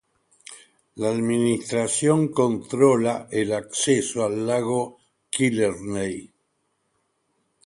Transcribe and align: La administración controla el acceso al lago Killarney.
La 0.95 1.09
administración 1.11 2.29
controla 2.29 3.27
el 3.29 3.53
acceso 3.53 4.23
al 4.25 4.47
lago 4.47 4.97
Killarney. 5.29 6.33